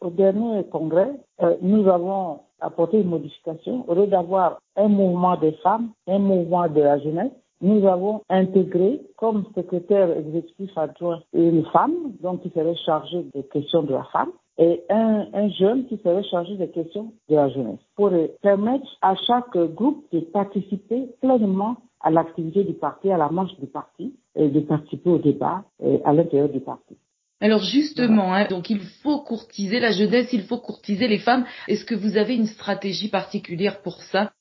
[0.00, 1.10] Au dernier congrès,
[1.42, 3.84] euh, nous avons apporté une modification.
[3.88, 9.00] Au lieu d'avoir un mouvement des femmes, un mouvement de la jeunesse, nous avons intégré
[9.16, 14.30] comme secrétaire exécutif adjoint une femme, donc qui serait chargée des questions de la femme,
[14.58, 18.10] et un, un, jeune qui serait chargé des questions de la jeunesse, pour
[18.42, 23.66] permettre à chaque groupe de participer pleinement à l'activité du parti, à la marche du
[23.66, 25.64] parti, et de participer au débat
[26.04, 26.96] à l'intérieur du parti.
[27.40, 31.44] Alors justement, hein, donc il faut courtiser la jeunesse, il faut courtiser les femmes.
[31.68, 34.32] Est-ce que vous avez une stratégie particulière pour ça?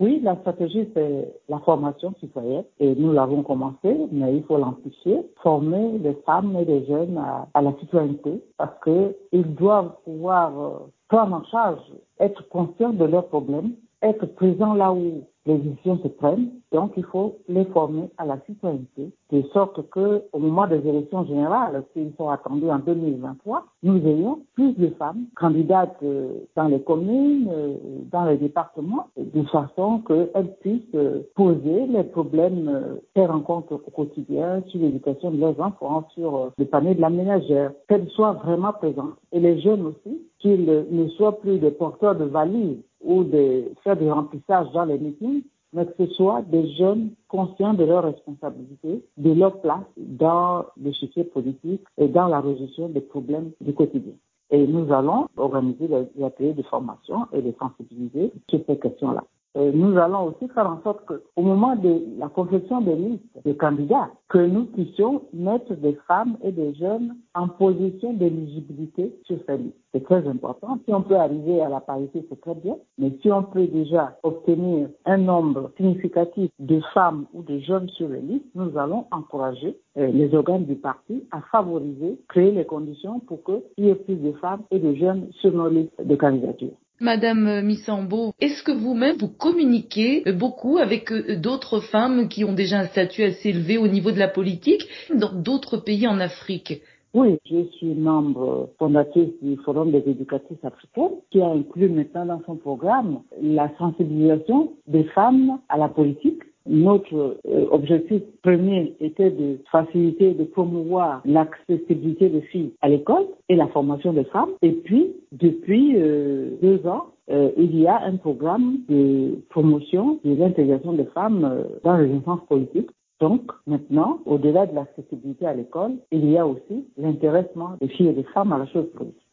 [0.00, 2.64] Oui, la stratégie c'est la formation citoyenne.
[2.78, 7.48] Et nous l'avons commencé, mais il faut l'amplifier, former les femmes et les jeunes à,
[7.52, 8.42] à la citoyenneté.
[8.56, 10.78] Parce que ils doivent pouvoir euh,
[11.08, 11.82] prendre en charge,
[12.18, 16.50] être conscients de leurs problèmes, être présents là où les décisions se prennent.
[16.72, 21.24] Donc, il faut les former à la citoyenneté, de sorte que, au moment des élections
[21.24, 26.80] générales, qui sont attendues en 2023, nous ayons plus de femmes candidates euh, dans les
[26.82, 27.74] communes, euh,
[28.12, 34.62] dans les départements, de façon qu'elles puissent euh, poser les problèmes qu'elles rencontrent au quotidien
[34.66, 39.16] sur l'éducation de leurs enfants, sur le panier de la ménagère, qu'elles soient vraiment présentes.
[39.32, 43.96] Et les jeunes aussi, qu'ils ne soient plus des porteurs de valises ou de faire
[43.96, 49.04] du remplissage dans les meetings, mais que ce soit des jeunes conscients de leurs responsabilités,
[49.16, 54.14] de leur place dans succès politique et dans la résolution des problèmes du quotidien.
[54.50, 59.24] Et nous allons organiser des ateliers de formation et de sensibiliser sur ces questions-là.
[59.58, 63.52] Euh, nous allons aussi faire en sorte qu'au moment de la confection des listes de
[63.52, 69.56] candidats, que nous puissions mettre des femmes et des jeunes en position d'éligibilité sur ces
[69.56, 69.76] listes.
[69.92, 70.78] C'est très important.
[70.84, 72.76] Si on peut arriver à la parité, c'est très bien.
[72.98, 78.08] Mais si on peut déjà obtenir un nombre significatif de femmes ou de jeunes sur
[78.08, 83.18] les listes, nous allons encourager euh, les organes du parti à favoriser, créer les conditions
[83.20, 86.74] pour qu'il y ait plus de femmes et de jeunes sur nos listes de candidature.
[87.00, 92.80] Madame Missambo, est-ce que vous-même vous communiquez beaucoup avec euh, d'autres femmes qui ont déjà
[92.80, 94.84] un statut assez élevé au niveau de la politique
[95.14, 96.82] dans d'autres pays en Afrique?
[97.14, 102.42] Oui, je suis membre fondatrice du Forum des éducatrices africaines qui a inclus maintenant dans
[102.44, 109.58] son programme la sensibilisation des femmes à la politique notre euh, objectif premier était de
[109.72, 114.50] faciliter, de promouvoir l'accessibilité des filles à l'école et la formation des femmes.
[114.62, 120.34] Et puis, depuis euh, deux ans, euh, il y a un programme de promotion de
[120.34, 122.90] l'intégration des femmes euh, dans les instances politiques.
[123.20, 128.12] Donc, maintenant, au-delà de l'accessibilité à l'école, il y a aussi l'intéressement des filles et
[128.12, 129.27] des femmes à la chose politique.